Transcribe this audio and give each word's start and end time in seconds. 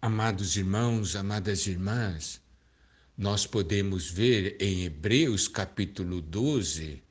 Amados 0.00 0.56
irmãos, 0.56 1.16
amadas 1.16 1.66
irmãs, 1.66 2.40
nós 3.16 3.46
podemos 3.46 4.08
ver 4.08 4.56
em 4.60 4.84
Hebreus 4.84 5.48
capítulo 5.48 6.20
12, 6.20 7.02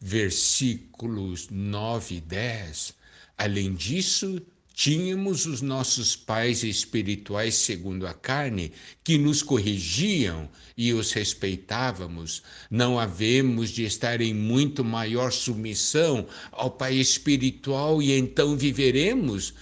versículos 0.00 1.48
9 1.50 2.14
e 2.14 2.20
10. 2.20 2.94
Além 3.36 3.74
disso, 3.74 4.40
tínhamos 4.72 5.46
os 5.46 5.62
nossos 5.62 6.14
pais 6.14 6.62
espirituais 6.62 7.56
segundo 7.56 8.06
a 8.06 8.14
carne, 8.14 8.70
que 9.02 9.18
nos 9.18 9.42
corrigiam 9.42 10.48
e 10.76 10.92
os 10.92 11.10
respeitávamos. 11.10 12.40
Não 12.70 13.00
havemos 13.00 13.68
de 13.70 13.82
estar 13.82 14.20
em 14.20 14.32
muito 14.32 14.84
maior 14.84 15.32
submissão 15.32 16.28
ao 16.52 16.70
Pai 16.70 16.94
espiritual 16.94 18.00
e 18.00 18.12
então 18.12 18.56
viveremos 18.56 19.52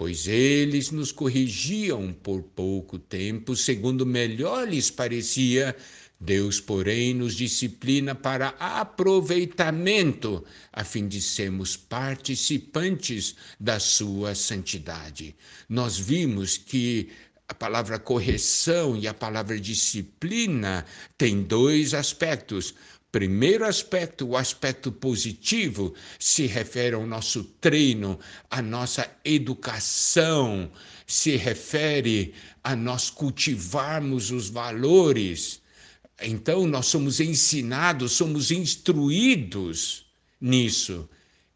pois 0.00 0.26
eles 0.26 0.90
nos 0.90 1.12
corrigiam 1.12 2.10
por 2.10 2.42
pouco 2.42 2.98
tempo, 2.98 3.54
segundo 3.54 4.06
melhor 4.06 4.66
lhes 4.66 4.90
parecia. 4.90 5.76
Deus, 6.18 6.58
porém, 6.58 7.12
nos 7.12 7.34
disciplina 7.34 8.14
para 8.14 8.48
aproveitamento, 8.58 10.42
a 10.72 10.84
fim 10.84 11.06
de 11.06 11.20
sermos 11.20 11.76
participantes 11.76 13.36
da 13.60 13.78
sua 13.78 14.34
santidade. 14.34 15.36
Nós 15.68 15.98
vimos 15.98 16.56
que 16.56 17.10
a 17.46 17.52
palavra 17.52 17.98
correção 17.98 18.96
e 18.96 19.06
a 19.06 19.12
palavra 19.12 19.60
disciplina 19.60 20.86
têm 21.18 21.42
dois 21.42 21.92
aspectos. 21.92 22.74
Primeiro 23.12 23.64
aspecto, 23.64 24.24
o 24.28 24.36
aspecto 24.36 24.92
positivo, 24.92 25.94
se 26.18 26.46
refere 26.46 26.94
ao 26.94 27.04
nosso 27.04 27.42
treino, 27.60 28.20
à 28.48 28.62
nossa 28.62 29.10
educação, 29.24 30.70
se 31.06 31.34
refere 31.36 32.32
a 32.62 32.76
nós 32.76 33.10
cultivarmos 33.10 34.30
os 34.30 34.48
valores. 34.48 35.60
Então, 36.22 36.66
nós 36.68 36.86
somos 36.86 37.18
ensinados, 37.18 38.12
somos 38.12 38.52
instruídos 38.52 40.06
nisso. 40.40 41.08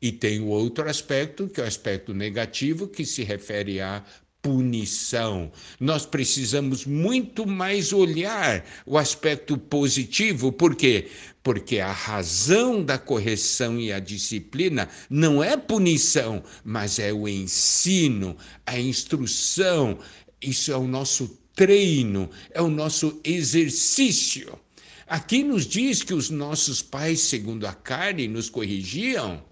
E 0.02 0.10
tem 0.10 0.40
o 0.40 0.46
outro 0.46 0.88
aspecto, 0.88 1.48
que 1.48 1.60
é 1.60 1.64
o 1.64 1.66
aspecto 1.68 2.12
negativo, 2.12 2.88
que 2.88 3.06
se 3.06 3.22
refere 3.22 3.80
à 3.80 4.04
punição. 4.44 5.50
Nós 5.80 6.04
precisamos 6.04 6.84
muito 6.84 7.46
mais 7.46 7.94
olhar 7.94 8.62
o 8.84 8.98
aspecto 8.98 9.56
positivo, 9.56 10.52
por 10.52 10.76
quê? 10.76 11.08
Porque 11.42 11.80
a 11.80 11.90
razão 11.90 12.84
da 12.84 12.98
correção 12.98 13.80
e 13.80 13.90
a 13.90 13.98
disciplina 13.98 14.86
não 15.08 15.42
é 15.42 15.56
punição, 15.56 16.44
mas 16.62 16.98
é 16.98 17.10
o 17.10 17.26
ensino, 17.26 18.36
a 18.66 18.78
instrução. 18.78 19.98
Isso 20.42 20.70
é 20.70 20.76
o 20.76 20.86
nosso 20.86 21.40
treino, 21.56 22.28
é 22.50 22.60
o 22.60 22.68
nosso 22.68 23.18
exercício. 23.24 24.58
Aqui 25.06 25.42
nos 25.42 25.66
diz 25.66 26.02
que 26.02 26.12
os 26.12 26.28
nossos 26.28 26.82
pais, 26.82 27.20
segundo 27.20 27.66
a 27.66 27.72
carne, 27.72 28.28
nos 28.28 28.50
corrigiam 28.50 29.42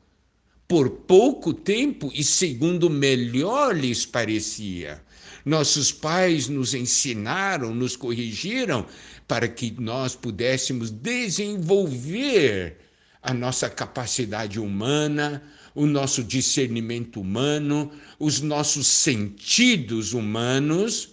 por 0.73 0.89
pouco 0.89 1.53
tempo 1.53 2.11
e 2.15 2.25
segundo 2.25 2.89
melhor 2.89 3.77
lhes 3.77 4.06
parecia. 4.06 5.03
Nossos 5.45 5.92
pais 5.92 6.48
nos 6.48 6.73
ensinaram, 6.73 7.75
nos 7.75 7.95
corrigiram 7.95 8.87
para 9.28 9.47
que 9.47 9.70
nós 9.78 10.17
pudéssemos 10.17 10.91
desenvolver 10.91 12.78
a 13.23 13.34
nossa 13.34 13.69
capacidade 13.69 14.59
humana, 14.59 15.43
o 15.75 15.84
nosso 15.84 16.25
discernimento 16.25 17.20
humano, 17.20 17.93
os 18.19 18.41
nossos 18.41 18.87
sentidos 18.87 20.15
humanos. 20.15 21.11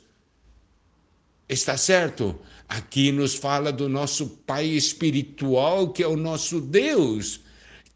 Está 1.50 1.76
certo? 1.76 2.40
Aqui 2.70 3.12
nos 3.12 3.36
fala 3.36 3.74
do 3.74 3.90
nosso 3.90 4.26
Pai 4.48 4.68
espiritual, 4.68 5.92
que 5.92 6.02
é 6.02 6.08
o 6.08 6.16
nosso 6.16 6.62
Deus 6.62 7.42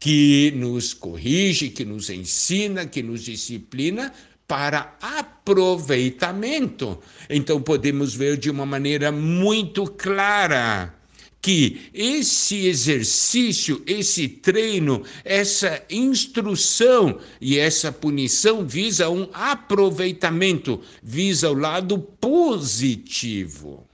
que 0.04 0.52
nos 0.54 0.92
corrige, 0.92 1.70
que 1.70 1.82
nos 1.82 2.10
ensina, 2.10 2.84
que 2.84 3.02
nos 3.02 3.24
disciplina 3.24 4.12
para 4.46 4.98
aproveitamento. 5.00 6.98
Então 7.30 7.58
podemos 7.58 8.14
ver 8.14 8.36
de 8.36 8.50
uma 8.50 8.66
maneira 8.66 9.10
muito 9.10 9.86
clara 9.86 10.94
que 11.40 11.88
esse 11.94 12.66
exercício, 12.66 13.82
esse 13.86 14.28
treino, 14.28 15.02
essa 15.24 15.82
instrução 15.88 17.18
e 17.40 17.58
essa 17.58 17.90
punição 17.90 18.66
visa 18.66 19.08
um 19.08 19.26
aproveitamento, 19.32 20.82
visa 21.02 21.50
o 21.50 21.54
lado 21.54 21.98
positivo. 21.98 23.86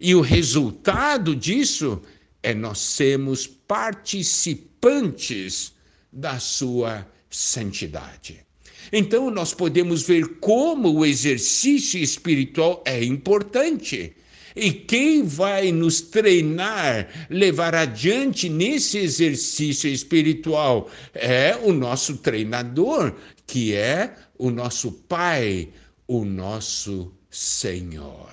E 0.00 0.16
o 0.16 0.20
resultado 0.20 1.36
disso 1.36 2.02
é 2.44 2.54
nós 2.54 2.78
sermos 2.78 3.46
participantes 3.46 5.72
da 6.12 6.38
sua 6.38 7.10
santidade. 7.30 8.44
Então, 8.92 9.30
nós 9.30 9.54
podemos 9.54 10.02
ver 10.02 10.36
como 10.40 10.92
o 10.92 11.06
exercício 11.06 11.98
espiritual 11.98 12.84
é 12.86 13.02
importante. 13.02 14.14
E 14.54 14.70
quem 14.70 15.24
vai 15.24 15.72
nos 15.72 16.02
treinar, 16.02 17.08
levar 17.28 17.74
adiante 17.74 18.48
nesse 18.48 18.98
exercício 18.98 19.90
espiritual 19.90 20.88
é 21.14 21.56
o 21.56 21.72
nosso 21.72 22.18
treinador, 22.18 23.16
que 23.46 23.74
é 23.74 24.14
o 24.38 24.50
nosso 24.50 24.92
Pai, 24.92 25.70
o 26.06 26.24
nosso 26.24 27.12
Senhor. 27.30 28.30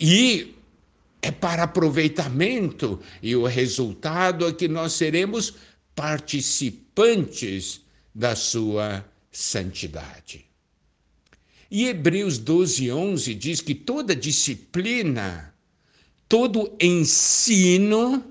E 0.00 0.57
é 1.20 1.30
para 1.30 1.64
aproveitamento 1.64 3.00
e 3.22 3.34
o 3.34 3.44
resultado 3.46 4.46
é 4.46 4.52
que 4.52 4.68
nós 4.68 4.92
seremos 4.92 5.54
participantes 5.94 7.80
da 8.14 8.36
sua 8.36 9.04
santidade. 9.30 10.46
E 11.70 11.86
Hebreus 11.86 12.38
12, 12.38 12.90
11 12.90 13.34
diz 13.34 13.60
que 13.60 13.74
toda 13.74 14.16
disciplina, 14.16 15.54
todo 16.28 16.72
ensino, 16.80 18.24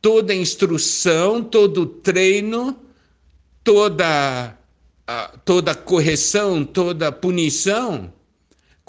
toda 0.00 0.34
instrução, 0.34 1.42
todo 1.42 1.86
treino, 1.86 2.78
toda, 3.64 4.56
toda 5.44 5.74
correção, 5.74 6.64
toda 6.64 7.10
punição, 7.10 8.12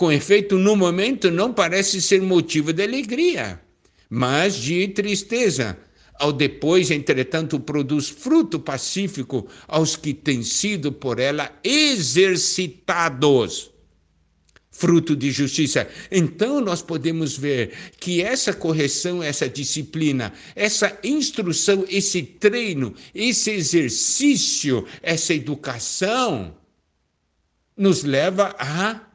com 0.02 0.12
efeito, 0.12 0.58
no 0.58 0.76
momento 0.76 1.30
não 1.30 1.54
parece 1.54 2.02
ser 2.02 2.24
motivo 2.24 2.74
de 2.74 2.82
alegria, 2.82 3.62
mas 4.10 4.56
de 4.56 4.88
tristeza. 4.88 5.78
Ao 6.16 6.34
depois, 6.34 6.90
entretanto, 6.90 7.60
produz 7.60 8.10
fruto 8.10 8.60
pacífico 8.60 9.48
aos 9.68 9.96
que 9.96 10.12
têm 10.12 10.42
sido 10.42 10.92
por 10.92 11.20
ela 11.20 11.56
exercitados. 11.64 12.90
Fruto 14.72 15.16
de 15.16 15.30
justiça. 15.30 15.88
Então, 16.12 16.60
nós 16.60 16.82
podemos 16.82 17.38
ver 17.38 17.72
que 18.00 18.24
essa 18.24 18.54
correção, 18.54 19.22
essa 19.22 19.48
disciplina, 19.48 20.34
essa 20.56 20.98
instrução, 21.04 21.86
esse 21.88 22.24
treino, 22.24 22.96
esse 23.14 23.52
exercício, 23.52 24.84
essa 25.04 25.32
educação, 25.32 26.58
nos 27.78 28.04
leva 28.04 28.56
a 28.58 29.11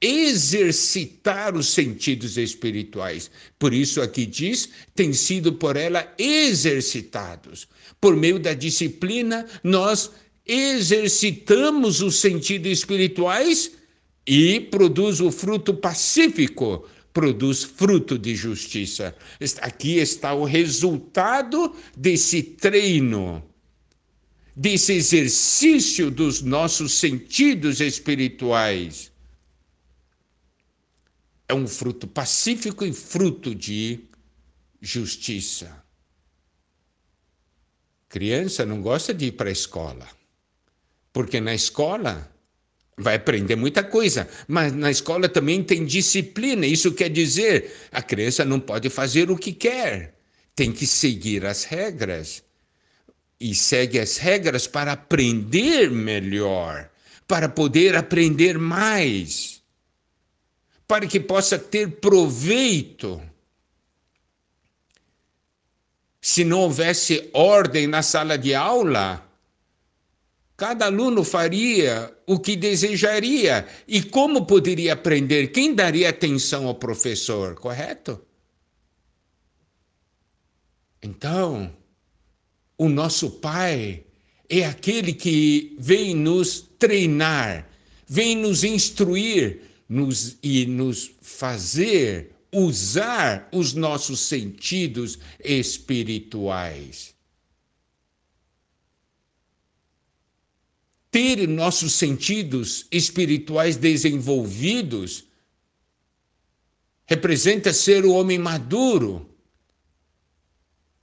exercitar 0.00 1.54
os 1.54 1.68
sentidos 1.68 2.38
espirituais. 2.38 3.30
Por 3.58 3.74
isso 3.74 4.00
aqui 4.00 4.24
diz, 4.24 4.70
tem 4.94 5.12
sido 5.12 5.52
por 5.52 5.76
ela 5.76 6.10
exercitados. 6.18 7.68
Por 8.00 8.16
meio 8.16 8.38
da 8.38 8.54
disciplina, 8.54 9.46
nós 9.62 10.10
exercitamos 10.46 12.00
os 12.00 12.16
sentidos 12.16 12.72
espirituais 12.72 13.72
e 14.26 14.60
produz 14.60 15.20
o 15.20 15.30
fruto 15.30 15.74
pacífico, 15.74 16.88
produz 17.12 17.62
fruto 17.62 18.18
de 18.18 18.34
justiça. 18.34 19.14
Aqui 19.60 19.98
está 19.98 20.32
o 20.32 20.44
resultado 20.44 21.74
desse 21.94 22.42
treino, 22.42 23.42
desse 24.56 24.94
exercício 24.94 26.10
dos 26.10 26.40
nossos 26.40 26.92
sentidos 26.92 27.80
espirituais 27.80 29.09
é 31.50 31.54
um 31.54 31.66
fruto 31.66 32.06
pacífico 32.06 32.84
e 32.84 32.92
fruto 32.92 33.54
de 33.54 34.00
justiça. 34.80 35.82
Criança 38.08 38.64
não 38.64 38.80
gosta 38.80 39.12
de 39.12 39.26
ir 39.26 39.32
para 39.32 39.48
a 39.48 39.52
escola, 39.52 40.06
porque 41.12 41.40
na 41.40 41.54
escola 41.54 42.32
vai 42.96 43.16
aprender 43.16 43.56
muita 43.56 43.82
coisa, 43.82 44.28
mas 44.46 44.72
na 44.72 44.90
escola 44.90 45.28
também 45.28 45.62
tem 45.62 45.84
disciplina. 45.84 46.66
Isso 46.66 46.92
quer 46.92 47.08
dizer, 47.08 47.72
a 47.90 48.02
criança 48.02 48.44
não 48.44 48.60
pode 48.60 48.88
fazer 48.88 49.30
o 49.30 49.36
que 49.36 49.52
quer, 49.52 50.14
tem 50.54 50.72
que 50.72 50.86
seguir 50.86 51.44
as 51.44 51.64
regras. 51.64 52.42
E 53.40 53.54
segue 53.54 53.98
as 53.98 54.18
regras 54.18 54.66
para 54.66 54.92
aprender 54.92 55.90
melhor 55.90 56.90
para 57.30 57.48
poder 57.48 57.94
aprender 57.94 58.58
mais, 58.58 59.59
para 60.90 61.06
que 61.06 61.20
possa 61.20 61.56
ter 61.56 62.00
proveito. 62.00 63.22
Se 66.20 66.42
não 66.42 66.62
houvesse 66.62 67.30
ordem 67.32 67.86
na 67.86 68.02
sala 68.02 68.36
de 68.36 68.56
aula, 68.56 69.24
cada 70.56 70.86
aluno 70.86 71.22
faria 71.22 72.12
o 72.26 72.40
que 72.40 72.56
desejaria. 72.56 73.68
E 73.86 74.02
como 74.02 74.46
poderia 74.46 74.94
aprender? 74.94 75.52
Quem 75.52 75.72
daria 75.72 76.08
atenção 76.08 76.66
ao 76.66 76.74
professor, 76.74 77.54
correto? 77.54 78.20
Então, 81.00 81.72
o 82.76 82.88
nosso 82.88 83.30
Pai 83.30 84.02
é 84.48 84.64
aquele 84.66 85.12
que 85.12 85.76
vem 85.78 86.16
nos 86.16 86.68
treinar, 86.80 87.68
vem 88.08 88.34
nos 88.34 88.64
instruir 88.64 89.69
nos, 89.90 90.38
e 90.40 90.66
nos 90.66 91.10
fazer 91.20 92.32
usar 92.52 93.48
os 93.52 93.74
nossos 93.74 94.20
sentidos 94.20 95.18
espirituais. 95.42 97.12
Ter 101.10 101.48
nossos 101.48 101.94
sentidos 101.94 102.86
espirituais 102.88 103.76
desenvolvidos 103.76 105.24
representa 107.04 107.72
ser 107.72 108.04
o 108.04 108.12
homem 108.12 108.38
maduro 108.38 109.28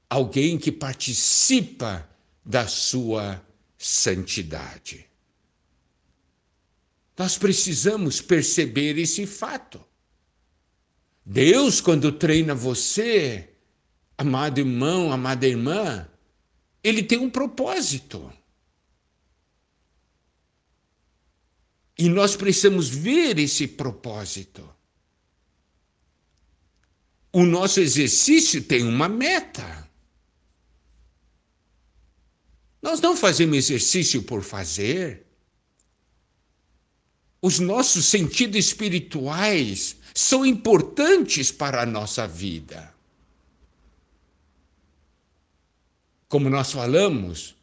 alguém 0.10 0.58
que 0.58 0.72
participa 0.72 2.10
da 2.46 2.66
sua 2.68 3.46
santidade. 3.78 5.06
Nós 7.18 7.38
precisamos 7.38 8.22
perceber 8.22 8.98
esse 8.98 9.26
fato. 9.26 9.84
Deus, 11.26 11.82
quando 11.82 12.12
treina 12.12 12.54
você, 12.54 13.50
amado 14.18 14.60
irmão, 14.60 15.12
amada 15.12 15.48
irmã, 15.48 16.08
ele 16.84 17.04
tem 17.04 17.18
um 17.18 17.30
propósito. 17.30 18.32
E 21.98 22.08
nós 22.08 22.36
precisamos 22.36 22.88
ver 22.88 23.40
esse 23.40 23.68
propósito. 23.68 24.74
O 27.34 27.44
nosso 27.44 27.80
exercício 27.80 28.64
tem 28.64 28.84
uma 28.84 29.10
meta. 29.10 29.90
Nós 32.82 33.02
não 33.02 33.18
fazemos 33.18 33.58
exercício 33.58 34.22
por 34.24 34.44
fazer. 34.44 35.27
Os 37.42 37.60
nossos 37.60 38.06
sentidos 38.06 38.58
espirituais 38.58 39.96
são 40.14 40.46
importantes 40.46 41.52
para 41.52 41.82
a 41.82 41.86
nossa 41.86 42.28
vida. 42.28 42.94
Como 46.28 46.50
nós 46.50 46.72
falamos, 46.72 47.56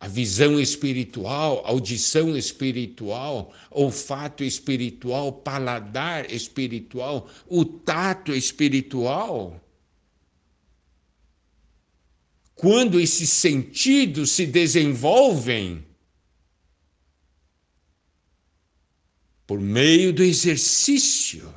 a 0.00 0.08
visão 0.08 0.58
espiritual, 0.58 1.62
audição 1.64 2.36
espiritual, 2.36 3.52
olfato 3.70 4.42
espiritual, 4.42 5.32
paladar 5.32 6.30
espiritual, 6.32 7.28
o 7.46 7.64
tato 7.64 8.34
espiritual 8.34 9.60
quando 12.58 12.98
esses 12.98 13.30
sentidos 13.30 14.32
se 14.32 14.44
desenvolvem 14.44 15.84
por 19.48 19.58
meio 19.58 20.12
do 20.12 20.22
exercício, 20.22 21.54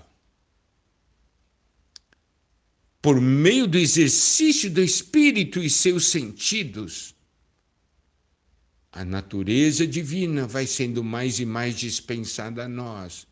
por 3.01 3.19
meio 3.19 3.67
do 3.67 3.77
exercício 3.77 4.71
do 4.71 4.81
espírito 4.81 5.61
e 5.61 5.69
seus 5.69 6.07
sentidos, 6.07 7.13
a 8.93 9.03
natureza 9.03 9.85
divina 9.85 10.47
vai 10.47 10.65
sendo 10.65 11.03
mais 11.03 11.41
e 11.41 11.45
mais 11.45 11.77
dispensada 11.77 12.63
a 12.63 12.69
nós 12.69 13.27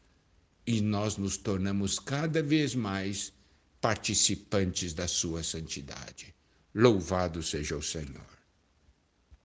e 0.68 0.82
nós 0.82 1.16
nos 1.16 1.38
tornamos 1.38 1.98
cada 1.98 2.44
vez 2.44 2.76
mais 2.76 3.32
participantes 3.80 4.94
da 4.94 5.08
sua 5.08 5.42
santidade. 5.42 6.36
Louvado 6.76 7.42
seja 7.42 7.78
o 7.78 7.82
Senhor. 7.82 8.39